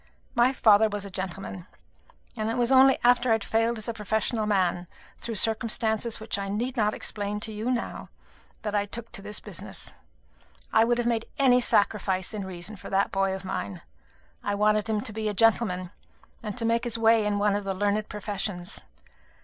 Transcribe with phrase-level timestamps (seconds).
[0.33, 1.67] My father was a gentleman;
[2.35, 4.87] and it was only after I had failed as a professional man,
[5.19, 8.09] through circumstances which I need not explain to you now,
[8.63, 9.93] that I took to this business.
[10.73, 13.81] I would have made any sacrifice in reason for that boy of mine.
[14.43, 15.91] I wanted him to be a gentleman,
[16.41, 18.81] and to make his way in one of the learned professions.